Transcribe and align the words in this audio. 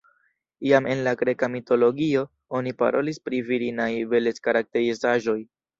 Jam 0.69 0.87
en 0.93 1.03
la 1.07 1.13
Greka 1.19 1.49
mitologio 1.57 2.25
oni 2.61 2.75
parolis 2.83 3.23
pri 3.29 3.45
virinaj 3.53 3.91
belec-karakterizaĵoj. 4.17 5.43